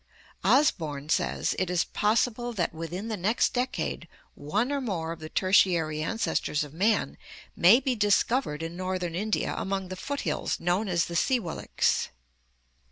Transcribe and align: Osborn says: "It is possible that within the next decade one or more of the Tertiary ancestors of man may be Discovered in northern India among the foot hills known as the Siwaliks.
Osborn 0.43 1.09
says: 1.09 1.55
"It 1.59 1.69
is 1.69 1.83
possible 1.83 2.53
that 2.53 2.73
within 2.73 3.07
the 3.07 3.15
next 3.15 3.53
decade 3.53 4.07
one 4.33 4.71
or 4.71 4.81
more 4.81 5.11
of 5.11 5.19
the 5.19 5.29
Tertiary 5.29 6.01
ancestors 6.01 6.63
of 6.63 6.73
man 6.73 7.19
may 7.55 7.79
be 7.79 7.93
Discovered 7.93 8.63
in 8.63 8.75
northern 8.75 9.13
India 9.13 9.53
among 9.55 9.89
the 9.89 9.95
foot 9.95 10.21
hills 10.21 10.59
known 10.59 10.87
as 10.87 11.05
the 11.05 11.13
Siwaliks. 11.15 12.07